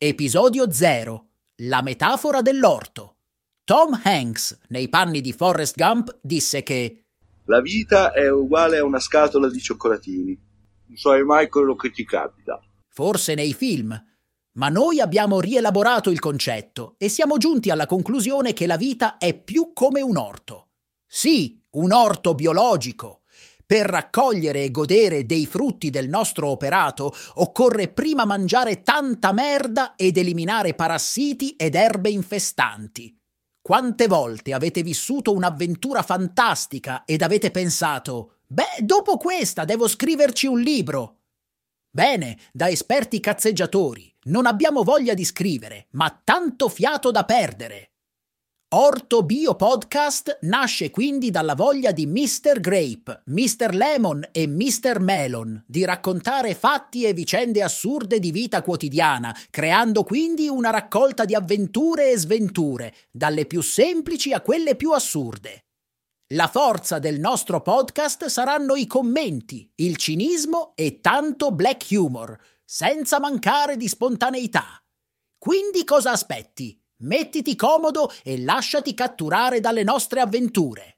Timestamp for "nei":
4.68-4.88, 13.34-13.52